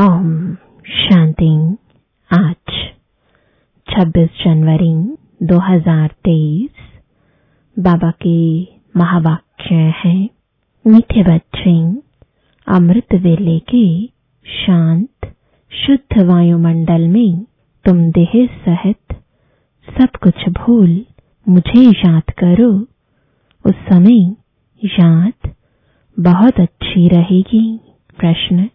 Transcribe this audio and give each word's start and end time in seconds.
ओम 0.00 0.54
शांति। 0.86 1.76
आज 2.30 2.72
26 3.86 4.28
जनवरी 4.44 5.16
2023 5.46 6.70
बाबा 7.78 8.10
के 8.10 8.62
महावाक्य 8.96 9.74
हैं, 9.74 10.28
मीठे 10.86 11.22
बच्चे, 11.22 11.74
अमृत 12.66 13.14
वेले 13.14 13.58
के 13.58 14.06
शांत, 14.46 15.34
शुद्ध 15.72 16.22
वायुमंडल 16.22 17.08
में 17.08 17.44
तुम 17.84 18.10
देह 18.10 18.32
सहित 18.36 19.14
सब 19.88 20.18
कुछ 20.22 20.48
भूल 20.48 21.06
मुझे 21.48 21.90
याद 21.90 22.30
करो। 22.30 22.72
उस 23.66 23.74
समय 23.92 24.36
याद 24.84 25.50
बहुत 26.20 26.60
अच्छी 26.60 27.08
रहेगी। 27.08 27.80
प्रश्न 28.18 28.68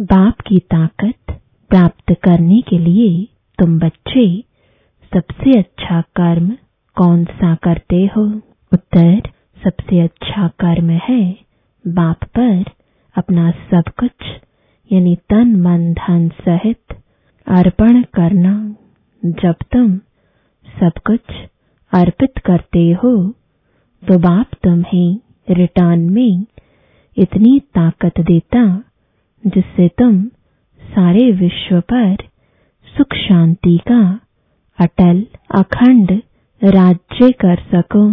बाप 0.00 0.40
की 0.40 0.58
ताकत 0.70 1.32
प्राप्त 1.70 2.12
करने 2.24 2.60
के 2.68 2.78
लिए 2.78 3.08
तुम 3.58 3.78
बच्चे, 3.78 4.24
सबसे 5.12 5.58
अच्छा 5.58 6.00
कर्म 6.16 6.48
कौन 6.96 7.24
सा 7.32 7.54
करते 7.54 7.96
हो? 8.16 8.24
उत्तर, 8.72 9.20
सबसे 9.56 10.00
अच्छा 10.00 10.46
कर्म 10.60 10.90
है 11.08 11.20
बाप 11.84 12.24
पर 12.38 12.70
अपना 13.16 13.50
सब 13.50 13.90
कुछ, 13.98 14.26
यानी 14.90 15.14
तन, 15.30 15.54
मन, 15.56 15.92
धन 15.92 16.28
सहित 16.40 16.96
अर्पण 17.46 18.02
करना। 18.14 18.54
जब 19.22 19.54
तुम 19.72 19.96
सब 20.66 21.00
कुछ 21.06 21.34
अर्पित 21.92 22.38
करते 22.44 22.90
हो 22.92 23.16
तो 24.02 24.18
बाप 24.18 24.54
तुम्हें 24.62 25.54
रिटर्न 25.56 26.10
में 26.10 26.44
इतनी 27.16 27.58
ताकत 27.74 28.20
देता 28.20 28.62
जिससे 29.46 29.88
तुम 29.88 30.24
सारे 30.82 31.32
विश्व 31.32 31.80
पर 31.80 32.16
सुख 32.96 33.14
शांति 33.14 33.80
का 33.88 34.20
अटल 34.78 35.26
अखंड 35.54 36.22
राज्य 36.64 37.32
कर 37.32 37.56
सको। 37.56 38.10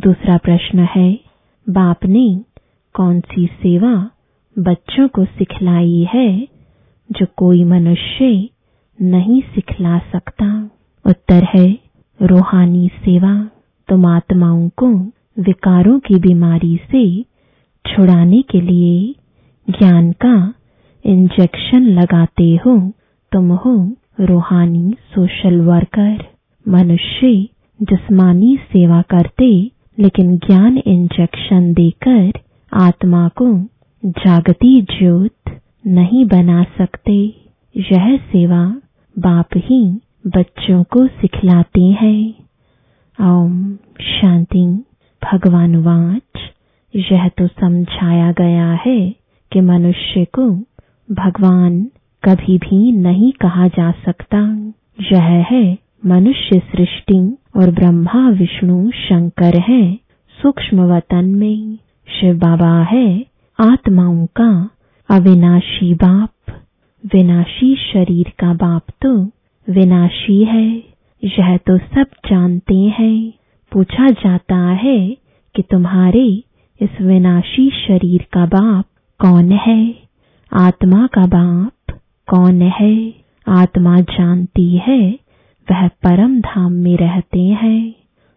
दूसरा 0.00 0.36
प्रश्न 0.36 0.78
है, 0.78 1.20
बाप 1.68 2.04
ने 2.04 2.40
कौन 2.94 3.20
सी 3.20 3.46
सेवा 3.46 4.10
बच्चों 4.58 5.08
को 5.08 5.24
सिखलाई 5.24 6.06
है 6.14 6.48
जो 7.12 7.26
कोई 7.36 7.64
मनुष्य 7.64 8.48
नहीं 9.02 9.42
सिखला 9.42 9.98
सकता? 9.98 10.70
उत्तर 11.06 11.44
है, 11.54 11.78
रूहानी 12.22 12.88
सेवा। 12.88 13.50
तुम 13.88 14.06
आत्माओं 14.06 14.68
को 14.68 14.86
विकारों 15.42 15.98
की 15.98 16.14
बीमारी 16.14 16.76
से 16.76 17.22
छुड़ाने 17.86 18.42
के 18.42 18.60
लिए 18.60 19.14
ज्ञान 19.70 20.12
का 20.12 20.54
इंजेक्शन 21.04 21.82
लगाते 21.82 22.58
हो, 22.66 22.92
तुम 23.32 23.52
हो 23.52 23.96
रूहानी 24.20 24.94
सोशल 25.14 25.60
वर्कर 25.60 26.24
मनुष्य, 26.68 27.48
जिस्मानी 27.82 28.56
सेवा 28.56 29.02
करते, 29.02 29.70
लेकिन 29.98 30.36
ज्ञान 30.36 30.78
इंजेक्शन 30.78 31.74
देकर 31.74 32.32
आत्मा 32.72 33.28
को 33.28 33.68
जागती 34.04 34.82
ज्योत 34.82 35.60
नहीं 35.86 36.24
बना 36.24 36.62
सकते। 36.62 37.34
यह 37.76 38.16
सेवा 38.16 38.76
बाप 39.18 39.46
ही 39.56 40.00
बच्चों 40.26 40.84
को 40.84 41.06
सिखलाते 41.06 41.82
हैं। 41.82 42.34
ओम 43.20 43.76
शांति। 44.00 44.84
भगवान 45.32 45.76
वाच। 45.76 46.40
यह 46.96 47.28
तो 47.28 47.46
समझाया 47.46 48.32
गया 48.32 48.72
है। 48.86 49.23
कि 49.54 49.60
मनुष्य 49.60 50.24
को 50.24 50.50
भगवान 51.14 51.84
कभी 52.24 52.58
भी 52.58 52.92
नहीं 52.92 53.32
कहा 53.32 53.68
जा 53.68 53.90
सकता। 53.90 54.72
यह 55.12 55.46
है 55.50 55.78
मनुष्य 56.06 56.58
सृष्टि 56.58 57.36
और 57.56 57.70
ब्रह्मा, 57.70 58.28
विष्णु, 58.28 58.90
शंकर 58.90 59.58
है। 59.58 59.98
सूक्ष्म 60.42 60.80
वतन 60.80 61.24
में 61.24 61.78
शिव 62.20 62.38
बाबा 62.38 62.82
है। 62.82 63.26
आत्माओं 63.60 64.26
का 64.26 64.70
अविनाशी 65.10 65.94
बाप, 65.94 66.52
विनाशी 67.14 67.76
शरीर 67.76 68.32
का 68.38 68.54
बाप 68.54 68.82
तो 69.02 69.24
विनाशी 69.70 70.44
है। 70.44 70.82
यह 71.24 71.56
तो 71.56 71.78
सब 71.78 72.06
जानते 72.30 72.74
हैं। 72.74 73.32
पूछा 73.72 74.06
जाता 74.06 74.56
है 74.56 75.16
कि 75.56 75.62
तुम्हारे 75.62 76.42
इस 76.80 76.90
विनाशी 77.00 77.70
शरीर 77.70 78.26
का 78.32 78.46
बाप 78.46 78.86
कौन 79.18 79.52
है? 79.52 79.94
आत्मा 80.52 81.06
का 81.06 81.26
बाप 81.26 81.98
कौन 82.28 82.62
है? 82.62 83.14
आत्मा 83.48 84.00
जानती 84.00 84.76
है, 84.76 85.18
वह 85.70 85.88
परम 85.88 86.40
धाम 86.40 86.72
में 86.72 86.96
रहते 86.96 87.40
हैं। 87.40 87.94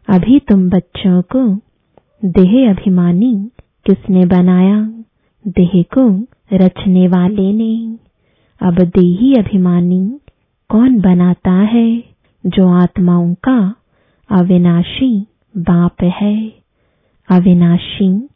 अभी 0.10 0.40
तुम 0.40 0.70
बच्चों 0.70 1.22
को 1.22 1.56
देह 2.26 2.70
अभिमानी 2.70 3.50
किसने 3.86 4.26
बनाया? 4.26 4.82
देह 5.48 5.86
को 5.98 6.26
रचने 6.54 7.08
वाले 7.08 7.54
ने। 7.54 8.00
अब 8.68 8.74
देही 8.74 9.34
अभिमानी 9.34 10.20
कौन 10.70 11.02
बनाता 11.02 11.52
है? 11.52 12.04
जो 12.46 12.68
आत्माओं 12.68 13.34
का 13.34 13.76
अविनाशी 14.32 15.22
बाप 15.58 16.04
है। 16.04 16.54
अविनाशी 17.32 18.30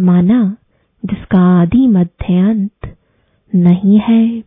माना 0.00 0.56
जिसका 1.04 1.53
आदि 1.64 1.86
मध्य 1.86 2.38
अंत 2.38 2.96
नहीं 3.54 3.98
है। 3.98 4.42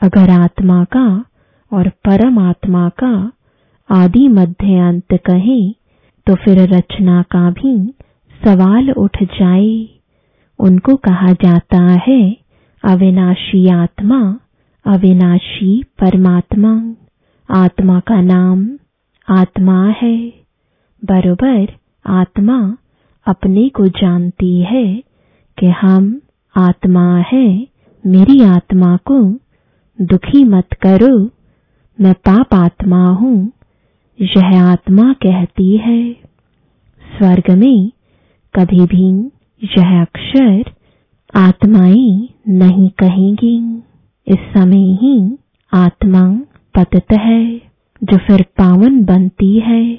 अगर 0.00 0.30
आत्मा 0.30 0.84
का 0.84 1.24
और 1.72 1.88
परमात्मा 1.88 2.88
का 2.88 3.32
आदि 3.90 4.28
मध्य 4.28 4.78
अंत 4.78 5.14
कहें 5.14 5.74
तो 6.26 6.34
फिर 6.34 6.58
रचना 6.74 7.22
का 7.22 7.50
भी 7.50 7.94
सवाल 8.44 8.90
उठ 8.90 9.22
जाए। 9.22 9.88
उनको 10.58 10.96
कहा 10.96 11.32
जाता 11.32 11.82
है, 12.08 12.36
अविनाशी 12.84 13.68
आत्मा, 13.68 14.38
अविनाशी 14.86 15.82
परमात्मा। 15.82 16.94
आत्मा 17.50 18.00
का 18.00 18.20
नाम 18.20 18.78
आत्मा 19.28 19.88
है। 20.02 20.16
बरोबर 21.04 21.66
आत्मा 22.06 22.76
अपने 23.26 23.68
को 23.68 23.86
जानती 23.86 24.60
है 24.60 25.02
कि 25.58 25.66
हम 25.66 26.20
आत्मा 26.56 27.18
है, 27.18 27.66
मेरी 28.06 28.40
आत्मा 28.42 28.96
को 28.96 29.38
दुखी 30.00 30.44
मत 30.44 30.66
करो। 30.72 31.30
मैं 32.00 32.14
पाप 32.14 32.54
आत्मा 32.54 33.08
हूँ, 33.08 33.52
यह 34.20 34.64
आत्मा 34.64 35.12
कहती 35.12 35.76
है। 35.76 36.12
स्वर्ग 37.18 37.50
में 37.50 37.90
कभी 38.54 38.80
भी 38.80 39.30
यह 39.64 40.00
अक्षर 40.00 40.64
आत्माएँ 41.34 42.28
नहीं 42.48 42.90
कहेंगी। 42.90 43.82
इस 44.28 44.38
समय 44.54 44.92
ही 44.92 45.38
आत्मा 45.74 46.40
पतित 46.74 47.12
है, 47.12 47.58
जो 48.04 48.16
फिर 48.16 48.42
पावन 48.42 49.04
बनती 49.04 49.60
है। 49.60 49.96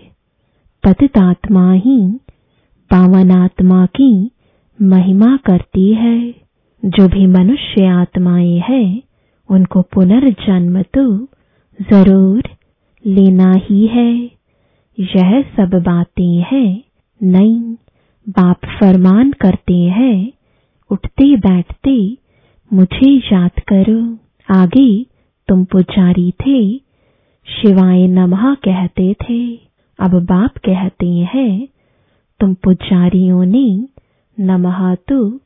पतित 0.84 1.18
आत्मा 1.18 1.72
ही 1.72 2.20
पावन 2.92 3.32
आत्मा 3.32 3.86
की 3.86 4.32
महिमा 4.82 5.38
करती 5.38 5.94
है। 5.94 6.47
जो 6.84 7.08
भी 7.08 7.26
मनुष्य 7.28 7.86
आत्माएँ 7.86 8.60
हैं, 8.60 9.02
उनको 9.50 9.82
पुनर्जन्म 9.82 10.82
तो 10.82 11.28
ज़रूर 11.80 12.50
लेना 13.06 13.52
ही 13.56 13.88
है। 13.88 14.12
यह 14.98 15.42
सब 15.58 15.82
बातें 15.86 16.38
हैं 16.52 16.84
नहीं 17.24 17.60
बाप 18.30 18.66
फरमान 18.80 19.32
करते 19.32 19.74
हैं। 19.74 20.34
उठते 20.92 21.36
बैठते 21.38 22.18
मुझे 22.72 23.12
याद 23.34 23.60
करो, 23.68 24.18
आगे 24.50 25.06
तुम 25.48 25.64
पुजारी 25.66 26.32
थे। 26.32 26.78
शिवाय 27.48 28.08
नमः 28.08 28.54
कहते 28.56 29.14
थे, 29.14 29.56
अब 30.00 30.16
बाप 30.24 30.58
कहते 30.58 31.10
हैं, 31.34 31.68
तुम 32.40 32.54
पुजारियों 32.54 33.46
ने 33.46 33.88
नमः 34.40 34.96
तो 34.96 35.40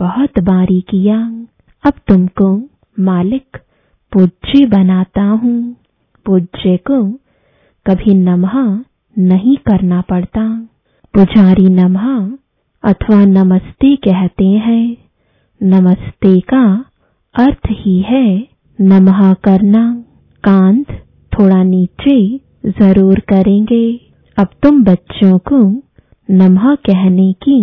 बहुत 0.00 0.38
बारी 0.38 0.80
किया। 0.80 1.18
अब 1.84 1.92
तुमको 2.08 2.48
मालिक 3.00 3.56
पूज्य 4.12 4.66
बनाता 4.66 5.22
हूँ। 5.22 5.76
पूज्य 6.26 6.76
को 6.76 7.02
कभी 7.86 8.14
नमः 8.14 8.54
नहीं 9.18 9.56
करना 9.56 10.00
पड़ता। 10.00 10.48
पुजारी 11.14 11.68
नमः 11.68 12.08
अथवा 12.84 13.24
नमस्ते 13.24 13.94
कहते 13.96 14.44
हैं। 14.44 14.96
नमस्ते 15.62 16.40
का 16.40 16.64
अर्थ 17.34 17.68
ही 17.70 17.98
है 18.00 18.26
नमः 18.80 19.32
करना। 19.34 20.04
कांत 20.44 20.90
थोड़ा 21.32 21.62
नीचे 21.62 22.40
ज़रूर 22.68 23.20
करेंगे। 23.20 23.84
अब 24.38 24.48
तुम 24.62 24.84
बच्चों 24.84 25.38
को 25.38 25.58
नमः 26.30 26.74
कहने 26.74 27.32
की 27.32 27.60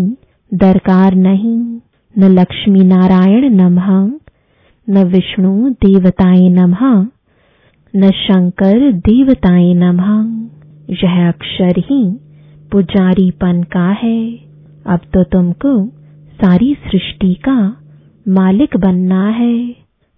दरकार 0.51 1.15
नहीं। 1.15 1.79
न 2.17 2.23
लक्ष्मी 2.23 2.79
नारायण 2.79 3.53
नमः, 3.53 4.19
न 4.89 5.03
विष्णु 5.03 5.69
देवताए 5.69 6.49
नमः, 6.49 7.07
न 7.95 8.11
शंकर 8.11 8.91
देवताए 8.91 9.73
नमः। 9.73 10.43
यह 10.89 11.27
अक्षर 11.27 11.73
ही 11.77 12.19
पुजारीपन 12.71 13.63
का 13.63 13.89
है। 13.89 14.31
अब 14.85 14.99
तो 15.13 15.23
तुमको 15.23 15.87
सारी 16.43 16.73
सृष्टि 16.73 17.33
का 17.33 17.77
मालिक 18.27 18.77
बनना 18.77 19.29
है। 19.29 19.67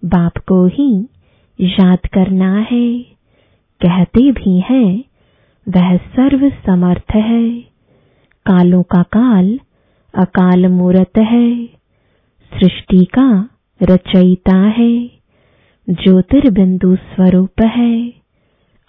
बाप 0.04 0.32
को 0.38 0.66
ही 0.66 1.08
याद 1.60 1.98
करना 1.98 2.66
है। 2.70 2.98
कहते 3.80 4.32
भी 4.32 4.60
हैं, 4.60 5.04
वह 5.68 5.96
सर्व 5.96 6.52
समर्थ 6.66 7.14
है। 7.14 7.50
कालों 8.46 8.82
का 8.82 9.02
काल 9.02 9.60
अकाल 10.14 10.66
मूरत 10.66 11.18
है। 11.18 11.75
सृष्टि 12.56 13.04
का 13.04 13.48
रचयिता 13.80 14.58
है, 14.68 14.92
ज्योतिर्बिंदु 15.88 16.94
स्वरूप 16.96 17.60
है। 17.60 18.12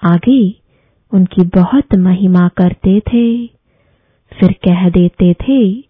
आगे 0.04 0.42
उनकी 1.14 1.44
बहुत 1.56 1.96
महिमा 1.96 2.48
करते 2.48 3.00
थे, 3.00 3.48
फिर 4.32 4.52
कह 4.52 4.90
देते 4.90 5.34
थे, 5.34 5.82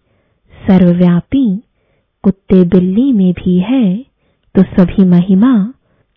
सर्वव्यापी 0.54 1.46
कुत्ते 2.24 2.64
बिल्ली 2.64 3.12
में 3.14 3.32
भी 3.34 3.58
है 3.60 3.98
तो 4.56 4.64
सभी 4.64 5.06
महिमा 5.06 5.54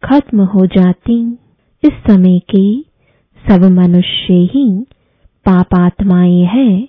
खत्म 0.02 0.44
हो 0.44 0.66
जाती। 0.66 1.20
इस 1.82 1.92
समय 2.06 2.38
के 2.54 2.80
सब 3.44 3.64
मनुष्य 3.70 4.34
ही 4.52 4.68
पापात्माएँ 5.46 6.42
हैं 6.44 6.88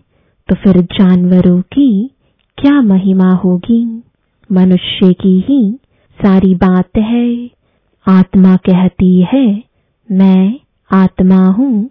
तो 0.50 0.56
फिर 0.56 0.82
जानवरों 0.82 1.62
की 1.62 2.10
क्या 2.58 2.82
महिमा 2.82 3.32
होगी? 3.36 4.01
मनुष्य 4.52 5.14
की 5.14 5.40
ही 5.40 5.80
सारी 6.24 6.56
बात 6.56 6.98
है। 6.98 7.50
आत्मा 8.08 8.56
कहती 8.56 9.22
है, 9.34 9.64
मैं 10.12 10.60
आत्मा 10.92 11.48
हूँ, 11.48 11.90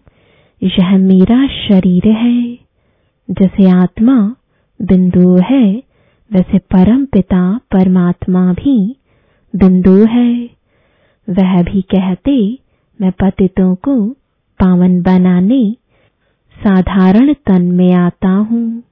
यह 0.63 0.99
मेरा 0.99 1.47
शरीर 1.47 2.09
है। 2.09 2.55
जैसे 3.31 3.71
आत्मा 3.71 4.37
बिंदु 4.83 5.37
है, 5.37 5.83
वैसे 6.33 6.59
परम 6.59 7.05
पिता 7.05 7.57
परमात्मा 7.57 8.53
भी 8.53 8.97
बिंदु 9.57 10.05
है। 10.05 10.51
वह 11.29 11.63
भी 11.63 11.83
कहते, 11.83 12.59
मैं 13.01 13.13
पतितों 13.13 13.75
को 13.75 14.09
पावन 14.61 15.03
बनाने, 15.03 15.77
साधारण 16.57 17.35
तन 17.47 17.63
में 17.63 17.93
आता 17.93 18.29
हूँ। 18.29 18.83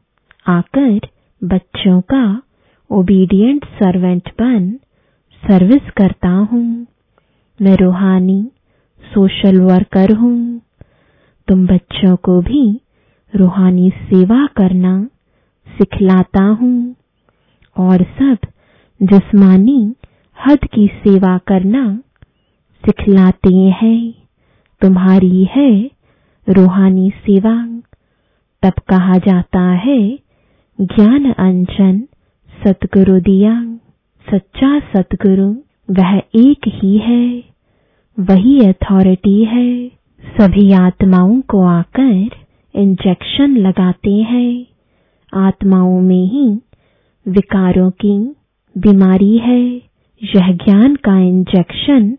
आकर 0.46 1.00
बच्चों 1.44 2.00
का 2.00 2.42
ओबीडियंट 2.92 3.64
सर्वेंट 3.64 4.28
बन 4.28 4.72
सर्विस 5.44 5.90
करता 5.90 6.28
हूँ। 6.28 6.86
मैं 7.62 7.76
रूहानी 7.76 8.50
सोशल 9.14 9.60
वर्कर 9.60 10.12
हूँ। 10.12 10.60
तुम 11.48 11.66
बच्चों 11.66 12.16
को 12.16 12.40
भी 12.40 12.80
रूहानी 13.36 13.90
सेवा 13.90 14.46
करना 14.46 15.08
सिखलाता 15.68 16.44
हूँ। 16.44 16.94
और 17.78 18.02
सब 18.02 18.38
जिस्मानी 19.02 19.94
हद 20.46 20.58
की 20.58 20.86
सेवा 20.86 21.38
करना 21.38 21.96
सिखलाते 22.86 23.54
हैं। 23.54 24.14
तुम्हारी 24.80 25.44
है 25.44 25.90
रूहानी 26.48 27.10
सेवा। 27.10 27.80
तब 28.62 28.72
कहा 28.88 29.18
जाता 29.18 29.60
है, 29.60 30.18
ज्ञान 30.80 31.32
अंजन 31.32 32.07
सतगुरु 32.66 33.20
दिया, 33.20 33.76
सच्चा 34.30 34.80
सतगुरु 34.80 35.54
वह 35.90 36.16
एक 36.34 36.58
ही 36.66 36.98
है, 36.98 37.44
वही 38.20 38.60
अथॉरिटी 38.60 39.44
है। 39.44 39.88
सभी 40.40 40.72
आत्माओं 40.72 41.40
को 41.40 41.62
आकर 41.62 42.30
इंजेक्शन 42.74 43.56
लगाते 43.56 44.12
हैं। 44.12 44.66
आत्माओं 45.34 46.00
में 46.00 46.24
ही 46.24 46.58
विकारों 47.28 47.90
की 47.90 48.18
बीमारी 48.78 49.38
है। 49.38 49.64
यह 50.22 50.52
ज्ञान 50.52 50.96
का 50.96 51.18
इंजेक्शन 51.18 52.16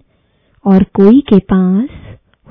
और 0.65 0.83
कोई 0.83 1.19
के 1.19 1.39
पास 1.39 1.89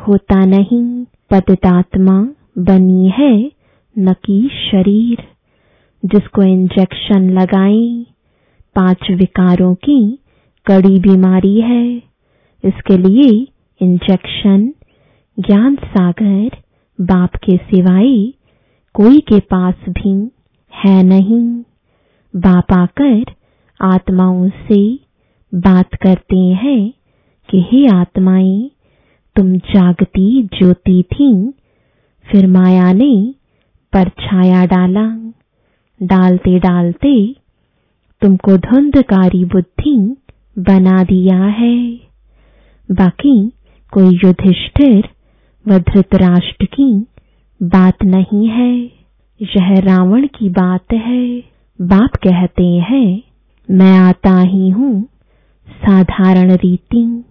होता 0.08 0.46
नहीं। 0.46 1.04
पतितात्मा 1.04 2.28
बनी 2.58 3.08
है, 3.08 3.52
न 3.98 4.12
कि 4.12 4.50
शरीर। 4.70 5.37
जिसको 6.04 6.42
इंजेक्शन 6.42 7.30
लगाएँ 7.30 8.06
पाँच 8.76 9.10
विकारों 9.10 9.74
की, 9.74 10.18
कड़ी 10.66 11.00
बीमारी 11.00 11.60
है। 11.60 11.96
इसके 12.64 12.96
लिए 12.96 13.46
इंजेक्शन 13.82 14.74
ज्ञान 15.38 15.76
सागर, 15.76 16.50
बाप 17.00 17.36
के 17.36 17.56
सिवाय 17.56 18.32
कोई 18.94 19.20
के 19.20 19.40
पास 19.40 19.74
भी 19.88 20.30
है 20.74 21.02
नहीं। 21.02 21.62
बाप 22.36 22.72
आकर 22.72 23.24
आत्माओं 23.82 24.48
से 24.48 24.98
बात 25.54 25.94
करते 25.94 26.36
हैं 26.36 26.92
कि, 27.50 27.66
हे 27.72 27.86
आत्माएँ, 27.86 28.70
तुम 29.36 29.56
जागती 29.56 30.42
ज्योति 30.42 31.04
थी, 31.12 31.54
फिर 32.30 32.46
माया 32.46 32.92
ने 32.92 33.34
परछाया 33.92 34.64
डाला। 34.66 35.32
डालते 36.02 36.58
डालते 36.58 37.36
तुमको 38.22 38.56
धुंधकारी 38.56 39.44
बुद्धि 39.44 40.16
बना 40.58 41.04
दिया 41.04 41.44
है। 41.44 42.00
बाकी 42.90 43.52
कोई 43.92 44.18
युधिष्ठिर 44.24 45.08
व 45.68 45.78
धृतराष्ट्र 45.78 46.64
की 46.64 47.06
बात 47.62 48.04
नहीं 48.04 48.48
है। 48.48 48.76
यह 49.42 49.80
रावण 49.80 50.26
की 50.26 50.48
बात 50.48 50.92
है। 50.92 51.40
बाप 51.80 52.16
कहते 52.16 52.64
हैं, 52.64 53.22
मैं 53.70 53.98
आता 53.98 54.40
ही 54.40 54.68
हूँ 54.68 55.08
साधारण 55.68 56.52
रीति। 56.52 57.24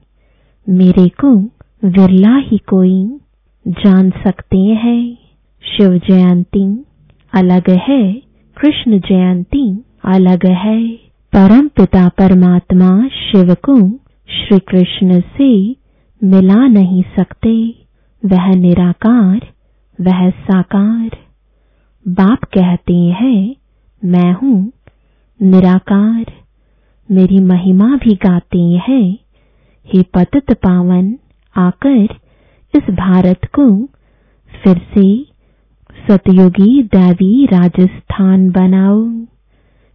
मेरे 0.70 1.10
को 1.10 1.36
विरला 1.86 2.36
ही 2.38 2.58
कोई 2.58 3.20
जान 3.68 4.10
सकते 4.10 4.58
हैं। 4.58 5.18
शिव 5.64 5.98
जयंती 5.98 6.86
अलग 7.34 7.70
है। 7.70 8.27
कृष्ण 8.62 9.00
जयंती 9.00 9.84
अलग 10.06 10.46
है। 10.46 10.94
परम 11.36 11.68
पिता 11.68 12.10
परमात्मा 12.10 13.08
शिव 13.08 13.54
को 13.54 13.90
श्री 14.30 14.60
कृष्ण 14.60 15.22
से 15.22 15.70
मिला 16.24 16.68
नहीं 16.68 17.04
सकते। 17.16 17.86
वह 18.26 18.56
निराकार, 18.56 19.48
वह 20.02 20.30
साकार। 20.30 21.10
बाप 22.08 22.44
कहते 22.44 22.96
हैं, 22.96 23.56
मैं 24.06 24.34
हूँ 24.34 24.72
निराकार। 25.42 26.26
मेरी 27.12 27.40
महिमा 27.40 27.96
भी 27.96 28.16
गाते 28.16 28.62
हैं। 28.62 29.18
हे 29.86 30.04
पतित 30.04 30.52
पावन, 30.52 31.16
आकर 31.58 32.08
इस 32.76 32.84
भारत 32.90 33.40
को 33.46 33.86
फिर 34.64 34.78
से 34.78 35.37
सतयुगी 36.08 36.84
दैवी 36.84 37.46
राजस्थान 37.46 38.50
बनाओ। 38.50 39.10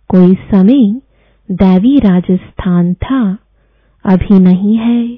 कोई 0.09 0.35
समय 0.35 1.01
दैवी 1.51 1.99
राजस्थान 1.99 2.95
था, 2.95 3.39
अभी 4.05 4.39
नहीं 4.39 4.77
है। 4.77 5.17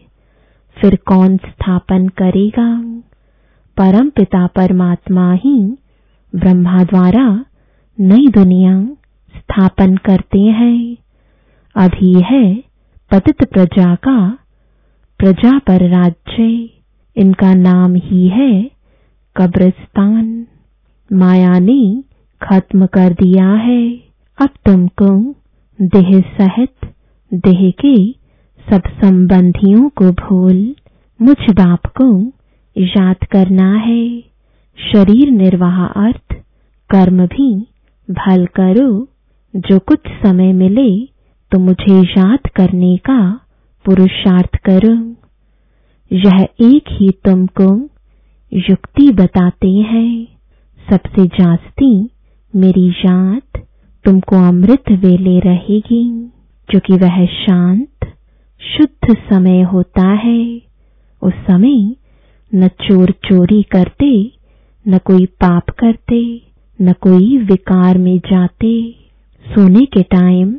फिर 0.80 0.96
कौन 0.96 1.36
स्थापन 1.36 2.08
करेगा? 2.08 2.80
परम 3.76 4.10
पिता 4.10 4.46
परमात्मा 4.46 5.32
ही 5.32 5.78
ब्रह्मा 6.36 6.84
द्वारा 6.84 7.44
नई 8.00 8.28
दुनिया 8.28 8.84
स्थापन 9.36 9.96
करते 9.96 10.40
हैं। 10.40 10.96
अभी 11.76 12.22
है 12.22 12.54
पतित 13.10 13.44
प्रजा 13.44 13.94
का 13.94 14.38
प्रजा 15.18 15.58
पर 15.58 15.88
राज्य। 15.90 16.70
इनका 17.16 17.54
नाम 17.54 17.94
ही 17.94 18.28
है 18.28 18.70
कब्रिस्तान। 19.36 20.46
माया 21.14 21.59
ने 21.59 22.04
खत्म 22.42 22.87
कर 22.87 23.12
दिया 23.12 23.49
है। 23.49 23.97
अब 24.40 24.49
तुमको 24.66 25.35
देह 25.80 26.21
सहित, 26.40 26.75
देह 27.35 27.71
के 27.71 28.12
सब 28.71 28.83
संबंधियों 29.04 29.88
को 29.88 30.11
भूल, 30.11 30.75
मुझ 31.23 31.37
बाप 31.50 31.87
को 31.87 32.33
याद 32.78 33.16
करना 33.25 33.75
है। 33.76 34.21
शरीर 34.92 35.30
निर्वाह 35.30 35.85
अर्थ, 35.85 36.35
कर्म 36.90 37.26
भी 37.26 37.68
भल 38.11 38.47
करो। 38.47 39.09
जो 39.54 39.78
कुछ 39.78 40.00
समय 40.26 40.52
मिले 40.52 41.06
तो 41.50 41.59
मुझे 41.59 42.00
याद 42.00 42.38
करने 42.56 42.97
का 42.97 43.40
पुरुषार्थ 43.85 44.56
करो। 44.56 44.94
यह 46.12 46.47
एक 46.61 46.85
ही 46.88 47.11
तुमको 47.11 47.90
युक्ति 48.52 49.11
बताते 49.12 49.71
हैं। 49.71 50.26
सबसे 50.91 51.26
जास्ती 51.26 52.11
मेरी 52.57 52.91
याद 52.91 53.61
तुमको 54.05 54.37
अमृत 54.37 54.83
वेले 54.91 55.38
रहेगी 55.41 56.31
क्योंकि 56.69 56.93
वह 56.93 57.26
शांत, 57.26 58.12
शुद्ध 58.61 59.17
समय 59.33 59.62
होता 59.62 60.09
है। 60.09 60.62
उस 61.23 61.33
समय 61.33 61.97
न 62.55 62.69
चोर 62.69 63.11
चोरी 63.11 63.62
करते, 63.62 64.33
न 64.88 64.99
कोई 64.99 65.26
पाप 65.26 65.71
करते, 65.71 66.43
न 66.83 66.93
कोई 66.93 67.38
विकार 67.38 67.99
में 67.99 68.19
जाते। 68.19 68.95
सोने 69.47 69.85
के 69.85 70.03
टाइम 70.03 70.55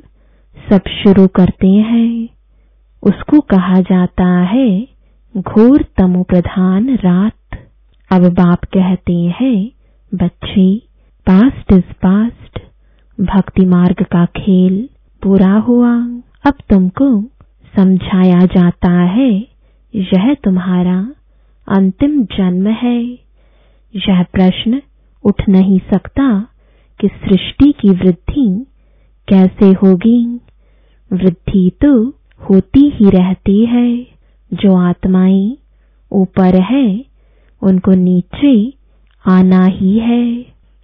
सब 0.69 0.81
शुरू 0.87 1.27
करते 1.27 1.67
हैं। 1.67 2.29
उसको 3.03 3.39
कहा 3.39 3.79
जाता 3.79 4.41
है, 4.41 4.87
घोर 5.37 5.85
तमो 5.97 6.23
प्रधान 6.23 6.95
रात। 6.95 7.67
अब 8.11 8.21
बाप 8.21 8.63
कहते 8.63 9.13
हैं 9.13 9.74
बच्चे 10.15 10.77
पास्ट 11.29 11.71
इज़ 11.71 11.93
पास्ट 11.93 12.59
भक्ति 13.21 13.65
मार्ग 13.65 13.95
का 13.95 14.25
खेल, 14.25 14.89
पूरा 15.23 15.53
हुआ। 15.53 15.93
अब 16.45 16.53
तुमको 16.69 17.23
समझाया 17.75 18.39
जाता 18.39 18.91
है, 18.91 19.47
यह 19.95 20.33
तुम्हारा 20.33 21.13
अंतिम 21.67 22.23
जन्म 22.23 22.67
है। 22.67 23.03
यह 23.95 24.23
प्रश्न 24.23 24.81
उठ 25.23 25.49
नहीं 25.49 25.79
सकता 25.79 26.47
कि 27.01 27.07
सृष्टि 27.07 27.71
की 27.71 27.89
वृद्धि 27.89 28.65
कैसे 29.27 29.65
होगी। 29.65 30.39
वृद्धि 31.13 31.71
तो 31.81 32.09
होती 32.49 32.89
ही 32.89 33.09
रहती 33.09 33.65
है। 33.65 34.07
जो 34.53 34.77
आत्माएँ 34.77 35.57
ऊपर 36.11 36.61
है, 36.61 37.05
उनको 37.61 37.91
नीचे 37.91 38.73
आना 39.27 39.65
ही 39.65 39.99
है। 39.99 40.41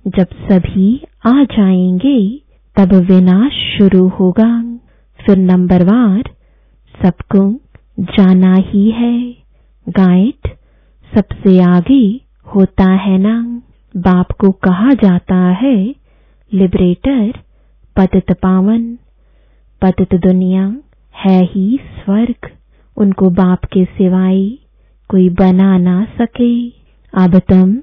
जब 0.08 0.28
सभी 0.34 1.02
आ 1.26 1.44
जाएँगे, 1.44 2.42
तब 2.76 2.94
विनाश 2.94 3.52
शुरू 3.78 4.08
होगा। 4.08 4.78
फिर 5.26 5.38
नंबरवार 5.38 6.24
सबको 7.04 7.54
जाना 8.00 8.56
ही 8.56 8.92
है। 8.92 9.32
गाइड 9.90 10.50
सबसे 11.16 11.64
आगे 11.64 12.22
होता 12.56 12.92
है 12.92 13.18
ना। 13.18 13.62
बाप 13.98 14.32
को 14.32 14.52
कहा 14.52 14.90
जाता 14.94 15.36
है, 15.36 15.96
लिबरेटर, 16.54 17.34
पतित 17.96 18.32
पावन। 18.32 18.96
पतित 19.82 20.16
दुनिया 20.16 20.78
है 21.16 21.44
ही 21.44 21.80
स्वर्ग। 21.84 22.50
उनको 22.98 23.30
बाप 23.30 23.66
के 23.66 23.86
सिवाय 23.86 24.50
कोई 25.10 25.30
बना 25.30 25.78
ना 25.78 26.06
सके। 26.06 26.70
अब 27.14 27.40
तुम 27.40 27.78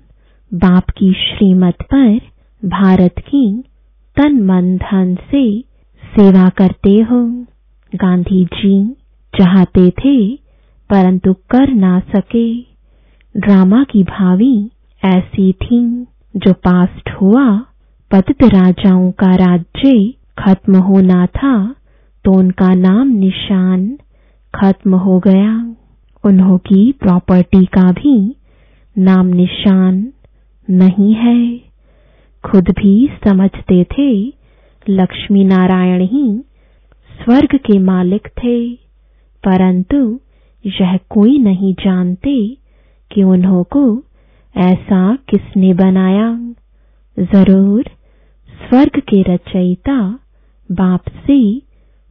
बाप 0.55 0.91
की 0.91 1.13
श्रीमत 1.13 1.83
पर 1.83 2.21
भारत 2.63 3.15
की 3.19 3.65
तन 4.17 4.41
मन 4.43 4.77
धन 4.77 5.15
से 5.31 5.43
सेवा 6.03 6.49
करते 6.49 6.95
हो। 7.03 7.21
गांधी 7.93 8.45
जी 8.45 8.97
चाहते 9.35 9.91
थे, 9.91 10.37
परंतु 10.91 11.33
कर 11.51 11.73
ना 11.75 11.99
सके। 12.17 12.61
ड्रामा 13.35 13.83
की 13.85 14.03
भावी 14.03 14.71
ऐसी 15.03 15.53
थी, 15.53 16.07
जो 16.37 16.53
पास्ट 16.53 17.11
हुआ, 17.11 17.47
पतित 18.11 18.45
राजाओं 18.45 19.11
का 19.11 19.35
राज्य 19.37 20.15
खत्म 20.39 20.77
होना 20.77 21.27
था 21.27 21.75
तो 22.25 22.33
उनका 22.33 22.75
नाम 22.75 23.09
निशान 23.09 23.89
खत्म 24.55 24.95
हो 24.95 25.19
गया। 25.19 25.75
उन्हों 26.25 26.59
की 26.59 26.93
प्रॉपर्टी 26.93 27.65
का 27.65 27.93
भी 27.93 28.37
नाम 28.99 29.27
निशान 29.27 30.13
नहीं 30.71 31.15
है। 31.15 31.59
खुद 32.45 32.65
भी 32.69 33.11
समझते 33.25 33.85
थे, 33.85 34.33
लक्ष्मी 34.89 35.45
नारायण 35.45 36.03
ही 36.03 36.45
स्वर्ग 37.25 37.57
के 37.57 37.79
मालिक 37.79 38.29
थे। 38.29 38.75
परंतु 39.45 40.21
यह 40.67 40.97
कोई 40.97 41.39
नहीं 41.39 41.75
जानते 41.75 42.57
कि 43.13 43.23
उन्हों 43.23 43.65
को 43.65 44.05
ऐसा 44.57 45.17
किसने 45.17 45.75
बनाया। 45.75 46.55
ज़रूर 47.19 47.83
स्वर्ग 48.69 49.01
के 49.01 49.23
रचयिता 49.23 50.19
बाप 50.73 51.01
से 51.09 51.63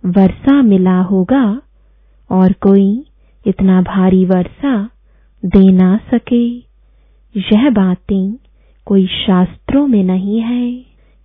वर्षा 0.05 0.61
मिला 0.61 1.01
होगा 1.01 1.61
और 2.31 2.51
कोई 2.51 3.05
इतना 3.47 3.81
भारी 3.81 4.25
वर्षा 4.25 4.89
दे 5.45 5.71
ना 5.71 5.99
सके। 6.13 6.57
यह 7.37 7.69
बातें 7.69 8.46
कोई 8.87 9.07
शास्त्रों 9.07 9.87
में 9.87 10.03
नहीं 10.03 10.41
है, 10.41 10.71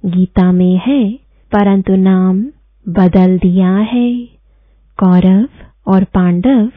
गीता 0.06 0.52
में 0.52 0.80
है, 0.86 1.12
परंतु 1.52 1.96
नाम 1.96 2.42
बदल 2.88 3.38
दिया 3.38 3.76
है। 3.76 4.24
कौरव 4.96 5.48
और 5.86 6.04
पांडव 6.04 6.70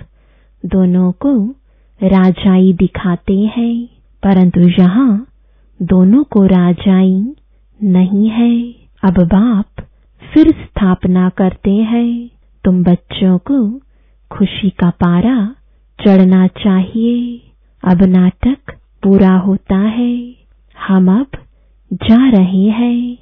दोनों 0.65 1.11
को 1.11 1.49
राजाई 2.03 2.73
दिखाते 2.73 3.39
हैं, 3.39 3.87
परंतु 4.23 4.61
यहाँ 4.61 5.27
दोनों 5.81 6.23
को 6.23 6.45
राजाई 6.45 7.33
नहीं 7.83 8.29
है। 8.29 8.75
अब 9.03 9.13
बाप 9.13 9.87
फिर 10.33 10.51
स्थापना 10.51 11.29
करते 11.29 11.71
हैं। 11.71 12.29
तुम 12.63 12.83
बच्चों 12.83 13.37
को 13.37 13.81
खुशी 14.31 14.69
का 14.69 14.89
पारा 14.89 15.55
चढ़ना 16.05 16.47
चाहिए। 16.47 17.41
अब 17.83 18.03
नाटक 18.03 18.57
पूरा 19.03 19.37
होता 19.37 19.77
है। 19.77 20.44
हम 20.79 21.19
अब 21.19 21.27
जा 21.93 22.29
रहे 22.29 22.63
हैं। 22.63 23.17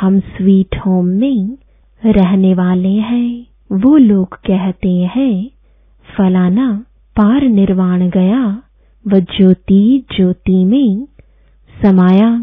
हम 0.00 0.20
स्वीट 0.20 0.76
होम 0.86 1.06
में 1.06 1.58
रहने 2.06 2.54
वाले 2.54 2.92
हैं। 2.92 3.46
वो 3.72 3.96
लोग 3.96 4.34
कहते 4.34 5.10
हैं, 5.16 5.50
फलाना 6.16 6.84
पार 7.16 7.42
निर्वाण 7.42 8.10
गया 8.10 8.62
व 9.06 9.20
ज्योति 9.20 10.04
ज्योति 10.16 10.64
में 10.64 11.06
समाया, 11.82 12.36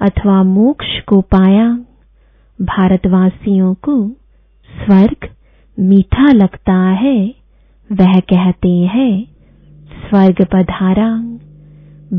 अथवा 0.00 0.42
मोक्ष 0.42 1.00
को 1.00 1.20
पाया। 1.20 1.78
भारतवासियों 2.62 3.74
को 3.74 4.08
स्वर्ग 4.70 5.28
मीठा 5.80 6.32
लगता 6.32 6.74
है। 6.74 7.34
वह 7.92 8.20
कहते 8.20 8.76
हैं, 8.76 9.24
स्वर्ग 10.08 10.46
पधारा। 10.52 11.38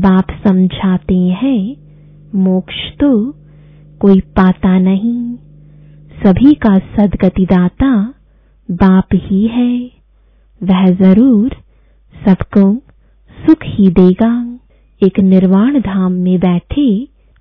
बाप 0.02 0.30
समझाते 0.46 1.14
हैं, 1.14 1.76
मोक्ष 2.34 2.74
तो 3.00 3.10
कोई 4.00 4.20
पाता 4.20 4.78
नहीं। 4.78 5.34
सभी 6.22 6.52
का 6.54 6.76
सदगतिदाता 6.78 7.90
बाप 8.68 9.14
ही 9.14 9.46
है। 9.46 9.74
वह 10.60 10.86
ज़रूर 10.94 11.54
सबको 12.14 12.64
सुख 13.36 13.64
ही 13.64 13.88
देगा। 13.90 14.32
एक 15.02 15.18
निर्वाण 15.20 15.80
धाम 15.80 16.12
में 16.12 16.38
बैठे 16.38 16.88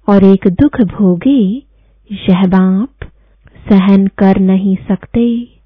और 0.07 0.23
एक 0.23 0.47
दुख 0.51 0.81
भोगे, 0.87 1.41
यह 2.09 2.45
बाप 2.47 3.09
सहन 3.69 4.07
कर 4.17 4.39
नहीं 4.39 4.75
सकते। 4.87 5.25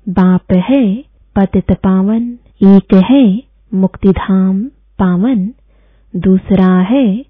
बाप 0.09 0.53
है 0.69 0.85
पतित 1.35 1.71
पावन, 1.83 2.31
एक 2.63 2.93
है 3.11 3.25
मुक्तिधाम 3.71 4.63
पावन। 4.99 5.47
दूसरा 6.17 6.79
है 6.79 7.25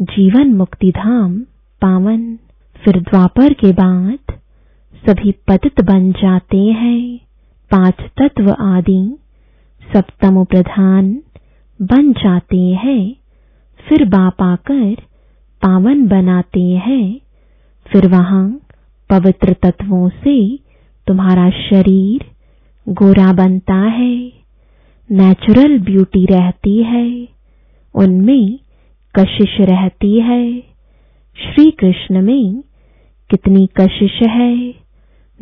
जीवन 0.00 0.48
मुक्तिधाम 0.48 1.40
पावन। 1.80 2.38
फिर 2.84 3.00
द्वापर 3.00 3.52
के 3.52 3.72
बाद 3.72 4.18
सभी 5.06 5.32
पतित 5.32 5.80
बन 5.80 6.12
जाते 6.12 6.58
हैं। 6.58 7.18
पाँच 7.70 7.94
तत्व 8.00 8.50
आदि 8.50 9.18
सप्तम 9.96 10.44
प्रधान 10.44 11.22
बन 11.82 12.12
जाते 12.12 12.58
हैं। 12.58 13.16
फिर 13.88 14.04
बाप 14.04 14.42
आकर 14.42 14.94
पावन 15.62 16.06
बनाते 16.06 16.62
हैं। 16.62 17.20
फिर 17.86 18.08
वहाँ 18.08 18.60
पवित्र 19.10 19.56
तत्वों 19.62 20.08
से 20.08 20.56
तुम्हारा 21.06 21.50
शरीर 21.50 22.24
गोरा 22.88 23.32
बनता 23.32 23.74
है। 23.74 24.32
नेचुरल 25.10 25.78
ब्यूटी 25.78 26.26
रहती 26.26 26.82
है। 26.82 27.28
उनमें 27.94 28.58
कशिश 29.18 29.56
रहती 29.60 30.20
है। 30.20 30.60
श्री 31.36 31.70
कृष्ण 31.70 32.22
में 32.22 32.62
कितनी 33.30 33.68
कशिश 33.80 34.22
है। 34.22 34.74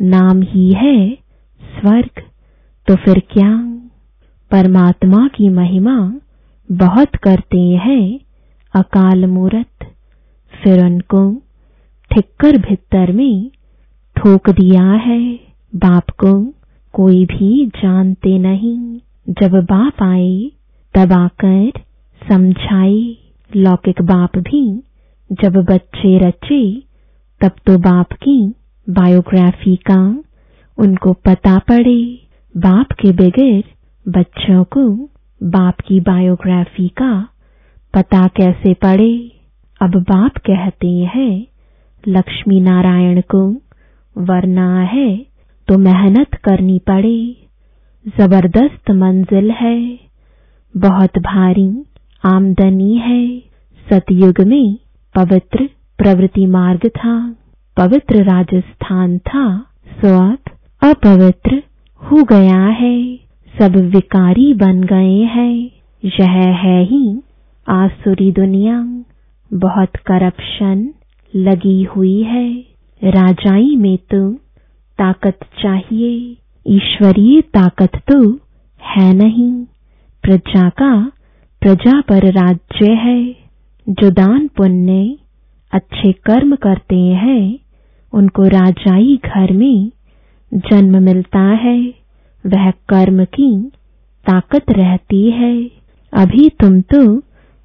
नाम 0.01 0.41
ही 0.41 0.73
है 0.73 1.17
स्वर्ग। 1.61 2.23
तो 2.87 2.95
फिर 2.95 3.19
क्या? 3.19 3.81
परमात्मा 4.51 5.27
की 5.27 5.49
महिमा 5.49 6.15
बहुत 6.71 7.15
करते 7.15 7.59
हैं 7.59 8.19
अकाल 8.75 9.25
मूरत। 9.25 9.93
फिर 10.63 10.85
उनको 10.85 11.35
ठिक्कर 12.11 12.57
भित्तर 12.57 13.11
में 13.11 13.51
ठोक 14.17 14.49
दिया 14.49 14.91
है। 14.91 15.33
बाप 15.75 16.09
को 16.09 16.53
कोई 16.93 17.25
भी 17.25 17.67
जानते 17.67 18.37
नहीं। 18.37 18.99
जब 19.29 19.51
बाप 19.51 20.03
आए, 20.03 20.51
तब 20.93 21.13
आकर 21.13 21.71
समझाए 22.29 23.17
लौकिक 23.51 24.01
बाप 24.01 24.37
भी, 24.37 24.63
जब 25.29 25.55
बच्चे 25.65 26.17
रचे, 26.17 26.63
तब 27.41 27.51
तो 27.65 27.77
बाप 27.79 28.13
की 28.13 28.37
बायोग्राफी 28.87 29.75
का 29.75 30.01
उनको 30.77 31.13
पता 31.13 31.57
पड़े। 31.59 32.01
बाप 32.55 32.91
के 32.91 33.11
बगैर 33.11 33.63
बच्चों 34.05 34.63
को 34.63 34.87
बाप 35.41 35.79
की 35.79 35.99
बायोग्राफी 35.99 36.87
का 36.87 37.13
पता 37.93 38.27
कैसे 38.27 38.73
पड़े? 38.73 39.13
अब 39.81 39.95
बाप 40.09 40.37
कहते 40.37 40.89
हैं, 41.15 41.45
लक्ष्मी 42.03 42.59
नारायण 42.61 43.21
को 43.21 43.43
वरना 44.15 44.81
है 44.83 45.09
तो 45.67 45.77
मेहनत 45.77 46.35
करनी 46.35 46.79
पड़े। 46.79 47.19
ज़बरदस्त 48.05 48.91
मंजिल 48.91 49.51
है, 49.51 49.99
बहुत 50.73 51.17
भारी 51.19 51.71
आमदनी 52.25 52.93
है। 52.97 53.39
सतयुग 53.89 54.41
में 54.41 54.77
पवित्र 55.15 55.69
प्रवृत्ति 55.97 56.45
मार्ग 56.45 56.87
था। 56.87 57.35
पवित्र 57.77 58.23
राजस्थान 58.23 59.17
था। 59.17 59.65
सो 59.87 60.31
अब 60.31 60.37
अपवित्र 60.83 61.63
हो 61.95 62.23
गया 62.23 62.65
है। 62.65 63.15
सब 63.61 63.75
विकारी 63.75 64.53
बन 64.53 64.83
गए 64.83 65.19
हैं। 65.19 65.71
यह 66.05 66.31
है 66.55 66.83
ही 66.83 67.21
आसुरी 67.69 68.31
दुनिया। 68.31 69.03
बहुत 69.53 69.95
करप्शन 69.95 70.89
लगी 71.35 71.83
हुई 71.83 72.23
है। 72.23 72.53
राजाई 73.03 73.75
में 73.75 73.97
तो 73.97 74.33
ताकत 74.97 75.39
चाहिए। 75.63 76.37
ईश्वरीय 76.67 77.41
ताकत 77.41 77.91
तो 77.95 78.33
है 78.81 79.13
नहीं। 79.13 79.65
प्रजा 80.23 80.69
का 80.69 81.11
प्रजा 81.61 82.01
पर 82.01 82.31
राज्य 82.31 82.91
है, 82.91 83.35
जो 83.89 84.09
दान 84.09 84.47
पुण्य, 84.47 85.17
अच्छे 85.71 86.11
कर्म 86.11 86.55
करते 86.55 86.95
हैं, 86.95 87.59
उनको 88.13 88.43
राजाई 88.43 89.19
घर 89.25 89.53
में 89.53 89.91
जन्म 90.53 91.03
मिलता 91.03 91.39
है। 91.39 91.93
वह 92.45 92.71
कर्म 92.71 93.25
की 93.25 93.71
ताकत 94.25 94.71
रहती 94.71 95.31
है। 95.31 95.71
अभी 96.13 96.49
तुम 96.49 96.81
तो 96.81 97.23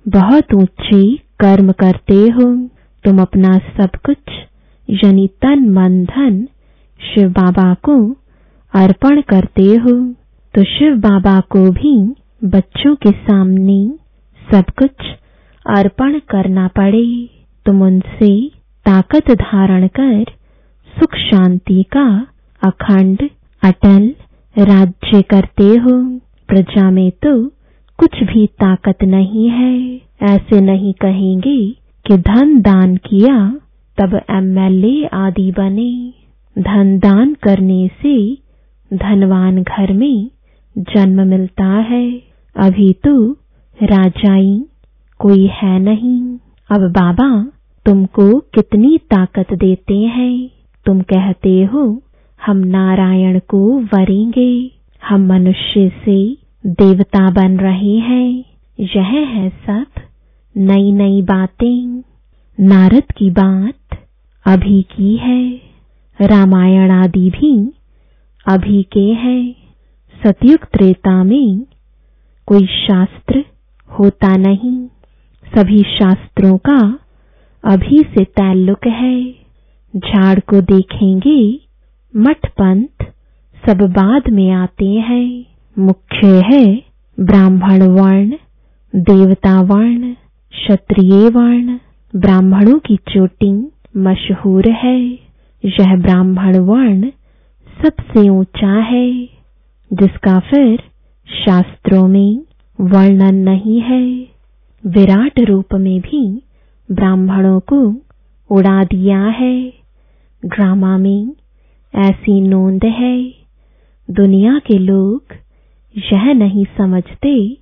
बहुत 0.09 0.55
ऊँचे 0.55 1.17
कर्म 1.17 1.73
करते 1.73 2.15
हो। 2.15 2.69
तुम 3.05 3.19
अपना 3.19 3.53
सब 3.53 3.91
कुछ, 4.07 4.19
यानी 4.91 5.26
तन 5.26 5.71
मन 5.71 6.05
धन, 6.05 6.49
शिव 7.00 7.29
बाबा 7.29 7.75
को 7.75 8.17
अर्पण 8.75 9.21
करते 9.21 9.62
हो। 9.62 10.12
तो 10.55 10.65
शिव 10.65 10.97
बाबा 10.97 11.41
को 11.41 11.71
भी 11.71 12.15
बच्चों 12.45 12.95
के 12.95 13.11
सामने 13.11 13.90
सब 14.52 14.64
कुछ 14.78 14.90
अर्पण 15.66 16.19
करना 16.19 16.69
पड़े, 16.69 17.31
तुम 17.66 17.83
उनसे 17.83 18.49
ताकत 18.87 19.31
धारण 19.31 19.87
कर, 19.87 20.25
सुख 20.99 21.14
शांति 21.14 21.83
का 21.83 22.26
अखंड, 22.64 23.31
अटल 23.62 24.14
राज्य 24.59 25.23
करते 25.23 25.64
हो। 25.64 26.19
प्रजा 26.49 26.90
में 26.90 27.11
तो 27.11 27.47
कुछ 27.99 28.23
भी 28.23 28.47
ताकत 28.47 29.05
नहीं 29.05 29.49
है। 29.49 30.00
ऐसे 30.23 30.61
नहीं 30.61 30.93
कहेंगे 30.93 31.71
कि 32.07 32.16
धन 32.16 32.61
दान 32.61 32.97
किया, 32.97 33.61
तब 33.99 34.21
एमएलए 34.31 35.07
आदि 35.07 35.52
बने। 35.52 36.12
धन 36.59 36.99
दान 36.99 37.35
करने 37.35 37.88
से 37.88 38.35
धनवान 38.95 39.62
घर 39.62 39.93
में 39.93 40.31
जन्म 40.78 41.28
मिलता 41.28 41.66
है। 41.66 42.23
अभी 42.56 42.92
तो 42.92 43.33
राजाई, 43.83 44.64
कोई 45.18 45.47
है 45.47 45.78
नहीं। 45.78 46.38
अब 46.71 46.90
बाबा, 46.90 47.52
तुमको 47.87 48.38
कितनी 48.38 48.99
ताकत 48.99 49.47
देते 49.54 49.99
हैं। 49.99 50.50
तुम 50.87 51.00
कहते 51.00 51.64
हो, 51.64 52.02
हम 52.47 52.56
नारायण 52.56 53.40
को 53.49 53.80
वरेंगे। 53.80 54.71
हम 55.09 55.26
मनुष्य 55.26 55.88
से 55.88 56.37
देवता 56.66 57.30
बन 57.30 57.56
रहे 57.56 57.99
हैं। 57.99 58.45
यह 58.80 59.02
है 59.02 59.49
सब 59.50 59.87
नई 60.56 60.93
नई 60.93 61.23
बातें। 61.23 62.02
नारद 62.60 63.02
की 63.17 63.30
बात 63.30 63.99
अभी 64.47 64.82
की 64.82 65.17
है। 65.17 65.60
रामायण 66.23 66.91
आदि 66.91 67.30
भी 67.30 67.73
अभी 68.47 68.82
के 68.82 69.12
हैं। 69.12 69.66
सतयुग 70.23 70.59
त्रेता 70.59 71.25
में 71.25 71.67
कोई 72.47 72.67
शास्त्र 72.67 73.45
होता 73.99 74.37
नहीं। 74.37 74.87
सभी 75.57 75.83
शास्त्रों 75.83 76.59
का 76.59 76.99
अभी 77.65 77.99
से 77.99 78.25
ताल्लुक 78.25 78.87
है। 78.87 79.33
झाड़ 79.97 80.41
को 80.41 80.61
देखेंगे 80.61 81.61
मठ 82.17 82.47
पंथ 82.47 83.05
सब 83.67 83.79
बाद 83.83 84.23
में 84.31 84.50
आते 84.50 84.87
हैं। 84.87 85.45
मुख्य 85.79 86.26
है 86.26 86.83
ब्राह्मण 87.21 87.83
वर्ण, 87.83 88.31
देवता 88.95 89.61
वर्ण, 89.61 90.13
क्षत्रिय 90.50 91.29
वर्ण। 91.29 91.79
ब्राह्मणों 92.17 92.79
की 92.79 92.97
चोटी 92.97 93.73
मशहूर 93.97 94.71
है। 94.71 95.00
यह 95.65 95.97
ब्राह्मण 95.97 96.59
वर्ण 96.59 97.11
सबसे 97.85 98.29
ऊँचा 98.29 98.73
है। 98.73 99.35
जिसका 99.92 100.40
फिर 100.40 100.78
शास्त्रों 101.28 102.08
में 102.08 102.38
वर्णन 102.80 103.34
नहीं 103.34 103.80
है। 103.80 104.26
विराट 104.86 105.40
रूप 105.40 105.75
में 105.75 106.00
भी 106.00 106.42
ब्राह्मणों 106.92 107.60
को 107.60 107.94
उड़ा 108.50 108.84
दिया 108.84 109.25
है। 109.25 109.72
ड्रामा 110.44 110.99
में 110.99 111.32
ऐसी 111.94 112.40
नोंद 112.40 112.84
है। 112.84 113.34
दुनिया 114.10 114.58
के 114.58 114.78
लोग 114.78 115.25
यह 115.99 116.34
नहीं 116.34 116.64
समझते 116.78 117.58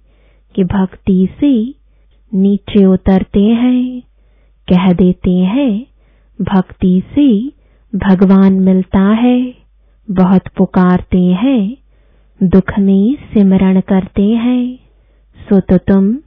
कि 0.54 0.64
भक्ति 0.64 1.28
से 1.40 1.74
नीचे 2.34 2.84
उतरते 2.84 3.42
हैं। 3.42 4.00
कह 4.68 4.92
देते 4.92 5.30
हैं, 5.30 5.86
भक्ति 6.42 7.02
से 7.14 7.48
भगवान 7.98 8.52
मिलता 8.52 9.00
है। 9.00 9.54
बहुत 10.10 10.42
पुकारते 10.56 11.18
हैं 11.18 11.83
दुख 12.42 12.78
में 12.78 13.14
सिमरण 13.14 13.80
करते 13.80 14.22
हैं। 14.22 14.76
सो 15.38 15.60
तो 15.60 15.78
तुम 15.78 16.18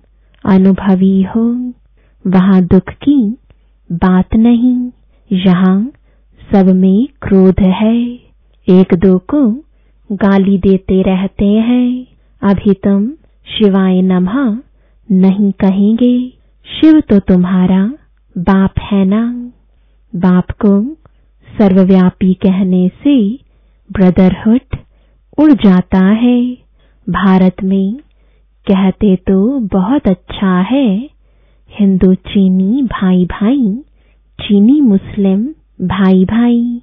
अनुभवी 0.45 1.21
हो। 1.21 1.73
वहाँ 2.27 2.61
दुख 2.61 2.89
की 2.89 3.37
बात 3.91 4.35
नहीं। 4.35 4.91
यहाँ 5.31 5.91
सब 6.53 6.65
में 6.65 7.07
क्रोध 7.21 7.59
है। 7.59 7.97
एक 8.69 8.93
दो 8.93 9.17
को 9.17 9.51
गाली 10.11 10.57
देते 10.57 11.01
रहते 11.01 11.45
हैं। 11.45 12.07
अभी 12.43 12.73
तुम 12.73 13.09
शिवाय 13.45 14.01
नमः 14.01 14.57
नहीं 15.11 15.51
कहेंगे। 15.51 16.29
शिव 16.79 17.01
तो 17.01 17.19
तुम्हारा 17.19 17.93
बाप 18.37 18.73
है 18.79 19.05
ना। 19.05 19.51
बाप 20.15 20.51
को 20.51 20.93
सर्वव्यापी 21.57 22.33
कहने 22.33 22.87
से 22.87 23.33
ब्रदरहुड 23.91 24.77
उड़ 25.37 25.51
जाता 25.53 26.05
है। 26.05 26.57
भारत 27.07 27.63
में 27.63 27.93
कहते 28.67 29.15
तो 29.15 29.59
बहुत 29.59 30.07
अच्छा 30.07 30.59
है। 30.61 31.09
हिंदू 31.69 32.13
चीनी 32.13 32.81
भाई 32.83 33.25
भाई 33.25 33.83
चीनी 34.39 34.79
मुस्लिम 34.81 35.43
भाई 35.87 36.25
भाई 36.25 36.81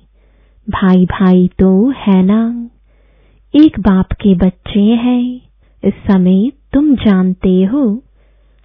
भाई 0.71 1.05
भाई 1.05 1.49
तो 1.59 1.90
है 1.90 2.23
ना। 2.23 2.71
एक 3.55 3.81
बाप 3.81 4.12
के 4.12 4.35
बच्चे 4.35 4.81
हैं। 4.81 5.40
इस 5.83 5.95
समय 6.11 6.51
तुम 6.73 6.95
जानते 6.97 7.62
हो, 7.64 8.03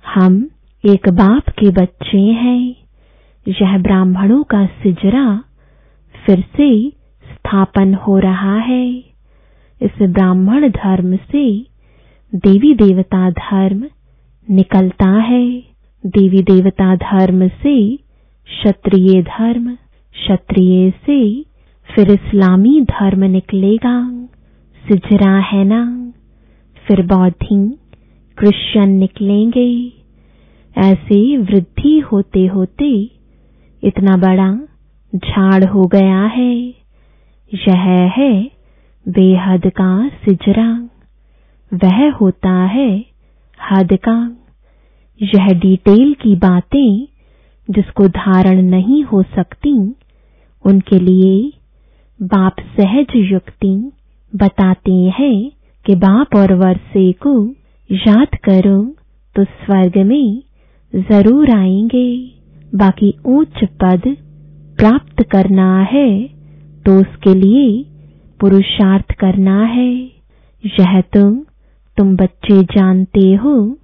हम 0.05 0.49
एक 0.83 1.09
बाप 1.09 1.49
के 1.49 1.69
बच्चे 1.71 2.17
हैं। 2.17 2.75
यह 3.47 3.77
ब्राह्मणों 3.77 4.43
का 4.43 4.65
सिजरा 4.65 5.43
फिर 6.15 6.43
से 6.57 6.89
स्थापन 7.25 7.93
हो 7.93 8.17
रहा 8.19 8.55
है। 8.55 9.08
इस 9.81 10.01
ब्राह्मण 10.01 10.69
धर्म 10.69 11.15
से 11.15 11.65
देवी 12.35 12.73
देवता 12.75 13.29
धर्म 13.29 13.83
निकलता 14.51 15.09
है। 15.09 15.59
देवी 16.05 16.43
देवता 16.43 16.95
धर्म 16.95 17.47
से 17.47 17.95
क्षत्रिय 18.45 19.21
धर्म, 19.21 19.75
क्षत्रिय 20.13 20.91
से 20.91 21.45
फिर 21.95 22.11
इस्लामी 22.11 22.81
धर्म 22.81 23.23
निकलेगा। 23.23 24.27
सिजरा 24.87 25.37
है 25.37 25.63
ना? 25.63 26.13
फिर 26.87 27.05
बौद्धि, 27.05 27.77
क्रिश्चियन 28.37 28.89
निकलेंगे। 28.89 29.93
ऐसे 30.77 31.37
वृद्धि 31.37 31.99
होते 31.99 32.45
होते 32.45 33.11
इतना 33.83 34.17
बड़ा 34.17 34.59
झाड़ 35.15 35.65
हो 35.65 35.87
गया 35.87 36.23
है। 36.23 36.57
यह 37.53 38.11
है 38.17 38.58
बेहद 39.09 39.61
का 39.75 39.91
सिजरा 40.23 40.69
वह 41.71 42.09
होता 42.11 42.51
है 42.65 42.89
हद 43.59 43.93
का 44.07 44.17
यह 45.21 45.47
डिटेल 45.59 46.13
की 46.13 46.35
बातें 46.35 47.07
जिसको 47.69 48.07
धारण 48.07 48.61
नहीं 48.61 49.03
हो 49.03 49.21
सकती, 49.35 49.73
उनके 50.65 50.99
लिए 50.99 51.51
बाप 52.19 52.59
सहज 52.77 53.15
युक्ति 53.31 53.73
बताते 54.33 54.93
हैं 55.19 55.51
कि 55.85 55.95
बाप 55.95 56.35
और 56.35 56.53
वर्षे 56.53 57.11
को 57.11 57.33
याद 57.89 58.35
करो 58.43 58.81
तो 59.35 59.43
स्वर्ग 59.43 59.97
में 59.97 60.43
ज़रूर 60.93 61.51
आएँगे। 61.51 62.09
बाकी 62.75 63.13
ऊंच 63.25 63.63
पद 63.83 64.15
प्राप्त 64.79 65.23
करना 65.23 65.71
है 65.83 66.09
तो 66.85 66.99
उसके 67.01 67.33
लिए 67.35 67.85
पुरुषार्थ 68.41 69.11
करना 69.11 69.63
है। 69.63 69.95
यह 70.65 71.01
तुम 71.01 71.39
तुम 71.97 72.15
बच्चे 72.15 72.63
जानते 72.63 73.33
हो। 73.33 73.77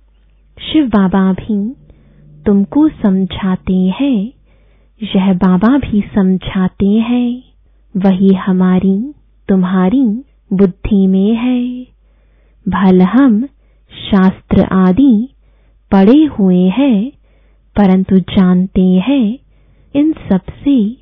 शिव 0.59 0.87
बाबा 0.87 1.33
भी 1.33 1.75
तुमको 2.45 2.89
समझाते 2.89 3.73
हैं। 3.73 4.31
यह 5.15 5.33
बाबा 5.33 5.77
भी 5.77 6.01
समझाते 6.15 6.87
हैं। 6.87 7.43
वही 7.97 8.33
हमारी, 8.33 9.13
तुम्हारी 9.49 10.23
बुद्धि 10.53 11.07
में 11.07 11.35
है। 11.35 11.85
भल 12.69 13.01
हम 13.01 13.47
शास्त्र 14.11 14.63
आदि 14.63 15.29
पढ़े 15.91 16.25
हुए 16.25 16.69
हैं, 16.69 17.11
परंतु 17.77 18.19
जानते 18.19 18.81
हैं, 18.81 19.37
इन 19.95 20.13
सबसे 20.31 20.97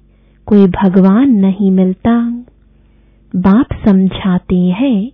कोई 0.45 0.67
भगवान 0.67 1.29
नहीं 1.29 1.71
मिलता। 1.71 2.42
बाप 3.35 3.67
समझाते 3.87 4.55
हैं, 4.55 5.11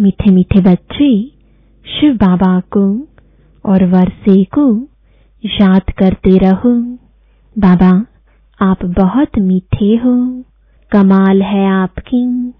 मीठे 0.00 0.30
मीठे 0.30 0.60
बच्चे, 0.60 1.32
शिव 1.86 2.14
बाबा 2.14 2.60
को 2.60 3.08
और 3.64 3.84
वर्षे 3.84 4.44
को 4.44 4.88
याद 5.44 5.82
करते 5.98 6.38
रहो। 6.38 6.98
बाबा, 7.58 8.06
आप 8.60 8.84
बहुत 8.84 9.38
मीठे 9.38 9.96
हो, 9.96 10.44
कमाल 10.90 11.42
है 11.42 11.66
आपकी। 11.68 12.54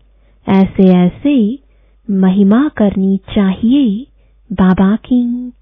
ऐसे 0.48 0.88
ऐसे 0.96 1.58
महिमा 2.10 2.70
करनी 2.76 3.16
चाहिए 3.16 4.06
बाबा 4.52 4.96
की। 4.96 5.52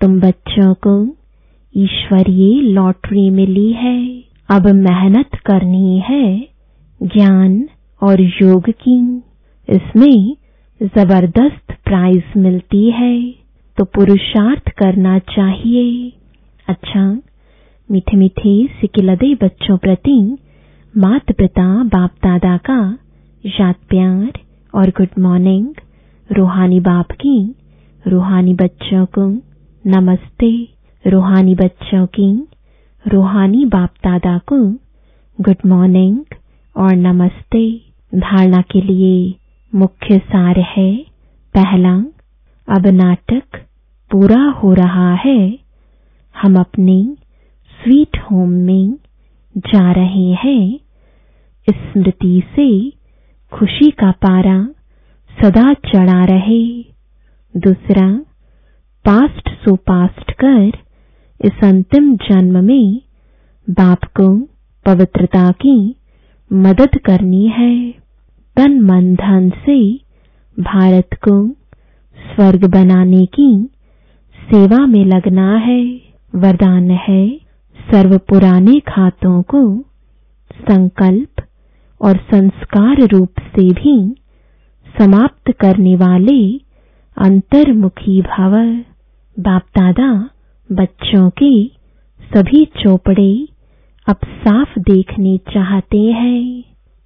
तुम 0.00 0.20
बच्चों 0.20 0.74
को 0.74 1.16
ईश्वरीय 1.76 2.60
लॉटरी 2.60 3.30
मिली 3.30 3.72
है, 3.72 4.24
अब 4.50 4.66
मेहनत 4.66 5.34
करनी 5.46 5.98
है 5.98 6.48
ज्ञान 7.02 7.68
और 8.02 8.20
योग 8.20 8.70
की 8.70 9.22
इसमें 9.68 10.36
ज़बरदस्त 10.82 11.72
प्राइज 11.84 12.22
मिलती 12.36 12.90
है। 12.90 13.34
तो 13.78 13.84
पुरुषार्थ 13.84 14.68
करना 14.68 15.18
चाहिए। 15.18 16.12
अच्छा 16.68 17.18
मीठे 17.90 18.16
मीठे 18.16 18.66
सिकिलदे 18.80 19.34
बच्चों 19.34 19.76
प्रति 19.76 20.38
माता 20.96 21.32
पिता 21.38 21.84
बाप 21.84 22.10
दादा 22.10 22.56
का 22.56 22.98
याद 23.46 23.74
प्यार 23.88 24.32
और 24.74 24.90
गुड 24.90 25.08
मॉर्निंग। 25.18 25.74
रूहानी 26.32 26.80
बाप 26.80 27.10
की, 27.10 27.54
रूहानी 28.06 28.54
बच्चों 28.54 29.06
को 29.06 29.26
नमस्ते। 29.86 30.68
रूहानी 31.06 31.54
बच्चों 31.54 32.06
की, 32.06 32.48
रूहानी 33.08 33.64
बाप 33.64 33.90
दादा 34.04 34.38
को 34.38 34.58
गुड 35.40 35.56
मॉर्निंग। 35.66 36.18
और 36.76 36.94
नमस्ते 36.94 37.78
धारणा 38.14 38.60
के 38.60 38.80
लिए 38.80 39.34
मुख्य 39.74 40.18
सार 40.18 40.60
है। 40.60 40.96
पहला, 41.54 41.96
अब 42.76 42.86
नाटक 42.86 43.42
पूरा 44.10 44.42
हो 44.42 44.72
रहा 44.74 45.14
है। 45.14 45.58
हम 46.42 46.56
अपने 46.56 47.16
स्वीट 47.68 48.18
होम 48.18 48.48
में 48.48 48.94
जा 49.56 49.92
रहे 49.92 50.32
हैं। 50.32 50.80
स्मृति 51.70 52.42
से 52.56 52.90
खुशी 53.52 53.90
का 53.90 54.10
पारा 54.10 54.68
सदा 55.42 55.74
चढ़ा 55.74 56.24
रहे। 56.24 56.82
दूसरा, 57.56 58.18
पास्ट 59.04 59.48
सो 59.48 59.76
पास्ट 59.76 60.32
कर 60.32 60.72
इस 61.44 61.64
अंतिम 61.64 62.16
जन्म 62.16 62.64
में 62.64 63.00
बाप 63.70 64.04
को 64.04 64.48
पवित्रता 64.86 65.50
की 65.50 65.94
मदद 66.52 66.98
करनी 66.98 67.46
है। 67.48 67.90
तन 68.56 68.80
मन 68.80 69.14
धन 69.14 69.50
से 69.50 69.94
भारत 70.60 71.08
को 71.14 71.48
स्वर्ग 72.16 72.64
बनाने 72.64 73.26
की 73.26 73.68
सेवा 74.38 74.86
में 74.86 75.04
लगना 75.04 75.56
है। 75.56 76.00
वरदान 76.34 76.90
है 76.90 77.36
सर्व 77.76 78.18
पुराने 78.18 78.80
खातों 78.80 79.42
को 79.42 79.78
संकल्प 80.60 81.42
और 82.00 82.16
संस्कार 82.16 83.06
रूप 83.08 83.40
से 83.40 83.70
भी 83.70 84.14
समाप्त 84.98 85.52
करने 85.52 85.96
वाले 85.96 86.56
अंतर्मुखी 87.16 88.20
भव। 88.22 88.52
बाप 89.36 89.62
दादा, 89.78 90.30
बच्चों 90.72 91.30
के 91.30 91.64
सभी 92.20 92.64
चौपड़े 92.64 93.48
अब 94.08 94.16
साफ़ 94.24 94.78
देखने 94.78 95.38
चाहते 95.38 95.98
हैं। 95.98 96.62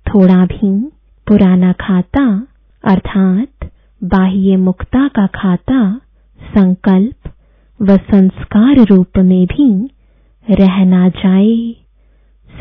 थोड़ा 0.07 0.47
भी 0.47 0.81
पुराना 1.27 1.73
खाता, 1.73 2.47
अर्थात 2.85 3.71
बाह्य 4.05 4.57
मुक्ता 4.57 5.09
का 5.09 5.27
खाता, 5.27 6.01
संकल्प 6.41 7.33
व 7.83 7.97
संस्कार 7.97 8.85
रूप 8.85 9.19
में 9.19 9.47
भी 9.47 9.91
रहना 10.51 11.09
जाए। 11.09 11.77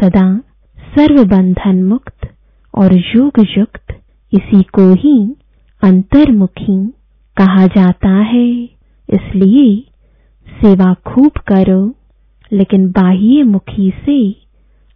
सदा 0.02 0.38
सर्व 0.78 1.24
बंधन 1.24 1.84
मुक्त 1.84 2.34
और 2.76 2.94
योग 2.94 3.32
युक्त 3.58 4.00
इसी 4.34 4.62
को 4.62 4.94
ही 4.94 5.36
अंतर्मुखी 5.84 6.88
कहा 7.38 7.68
जाता 7.68 8.10
है। 8.10 8.50
इसलिए 9.10 9.84
सेवा 10.48 10.94
खूब 10.94 11.32
करो। 11.32 11.97
लेकिन 12.52 12.88
बाह्य 12.92 13.44
मुखी 13.44 13.90
से 14.06 14.20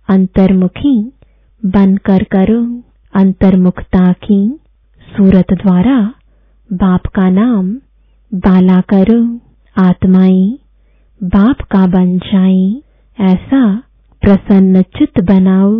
अंतर्मुखी 0.09 0.95
बनकर 1.63 2.23
करो 2.35 2.61
अंतर्मुखता 3.13 4.11
की 4.23 4.39
सूरत 5.07 5.53
द्वारा 5.63 5.97
बाप 6.69 7.07
का 7.15 7.29
नाम 7.29 7.73
बाला 8.31 8.79
करो 8.93 9.21
आत्माएँ 9.75 10.57
बाप 11.21 11.61
का 11.71 11.85
बन 11.87 12.17
जाएँ, 12.17 12.81
ऐसा 13.17 13.63
प्रसन्न 14.21 14.81
चित 14.97 15.19
बनाओ। 15.23 15.71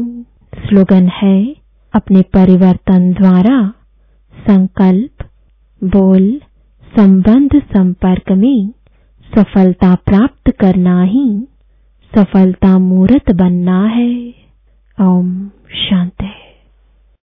स्लोगन 0.54 1.08
है 1.14 1.38
अपने 1.94 2.22
परिवर्तन 2.34 3.12
द्वारा 3.14 3.58
संकल्प, 4.34 5.24
बोल, 5.82 6.28
संबंध 6.94 7.60
संपर्क 7.74 8.32
में 8.38 8.70
सफलता 9.28 9.94
प्राप्त 10.06 10.52
करना 10.60 11.02
ही 11.04 11.26
सफलता 12.16 12.80
मूर्त 12.80 13.32
बनना 13.32 13.86
है। 13.86 14.34
ओम 15.02 15.50
शांति। 15.74 16.41